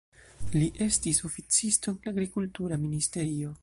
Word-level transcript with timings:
Li 0.55 0.69
estis 0.85 1.21
oficisto 1.31 1.95
en 1.97 2.01
la 2.09 2.17
agrikultura 2.17 2.85
ministerio. 2.89 3.59